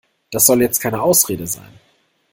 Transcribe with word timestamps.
Das 0.31 0.47
soll 0.47 0.63
jetzt 0.63 0.79
keine 0.79 0.99
Ausrede 1.03 1.45
sein. 1.45 1.79